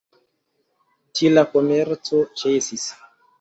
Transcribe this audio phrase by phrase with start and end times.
[1.19, 2.89] Tiel la komerco ĉesis.